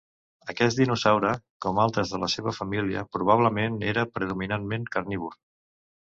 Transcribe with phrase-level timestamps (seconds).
[0.51, 1.33] Aquest dinosaure,
[1.65, 5.39] com altres de la seva família, probablement era predominantment carnívor.